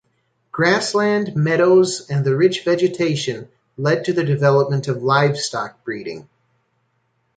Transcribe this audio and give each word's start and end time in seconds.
Grassland, 0.51 1.35
meadows 1.35 2.09
and 2.09 2.25
the 2.25 2.35
rich 2.35 2.63
vegetation 2.65 3.47
led 3.77 4.05
to 4.05 4.13
the 4.13 4.23
development 4.23 4.87
of 4.87 5.03
livestock 5.03 5.83
breeding. 5.83 6.27